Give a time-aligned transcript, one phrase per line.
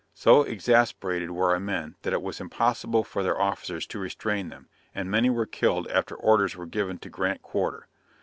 [0.15, 4.67] So exasperated were our men, that it was impossible for their officers to restrain them,
[4.95, 7.87] and many were killed after orders were given to grant quarter.